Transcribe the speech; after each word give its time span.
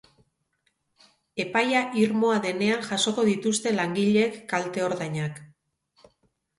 Epaia 1.43 1.83
irmoa 2.05 2.41
denean 2.47 2.83
jasoko 2.89 3.29
dituzte 3.31 3.77
langileek 3.79 4.43
kalte-ordainak. 4.57 5.43